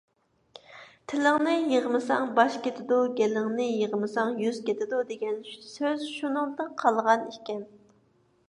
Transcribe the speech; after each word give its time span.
«تىلىڭنى 1.11 1.51
يىغمىساڭ، 1.73 2.31
باش 2.39 2.57
كېتىدۇ. 2.67 2.97
گېلىڭنى 3.19 3.67
يىغمىساڭ، 3.83 4.33
يۈز 4.47 4.63
كېتىدۇ» 4.71 5.03
دېگەن 5.13 5.39
سۆز 5.69 6.07
شۇنىڭدىن 6.17 6.75
قالغان 6.85 7.29
ئىكەن. 7.35 7.67